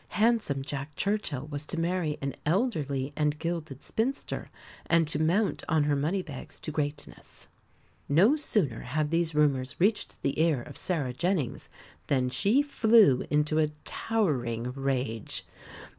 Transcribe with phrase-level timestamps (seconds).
[0.15, 4.49] Handsome Jack Churchill was to marry an elderly and gilded spinster,
[4.87, 7.47] and to mount on her money bags to greatness!
[8.09, 11.69] No sooner had these rumours reached the ear of Sarah Jennings
[12.07, 15.45] than she flew into a towering rage.